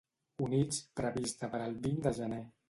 Units, 0.45 0.79
prevista 1.01 1.51
per 1.53 1.61
al 1.67 1.77
vint 1.85 2.01
de 2.09 2.15
gener. 2.23 2.43